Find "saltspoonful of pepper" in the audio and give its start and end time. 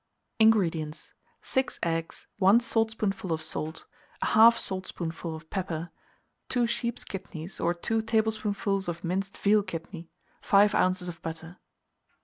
4.57-5.91